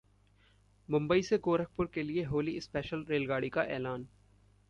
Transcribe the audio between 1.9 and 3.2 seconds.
के लिए होली स्पेशल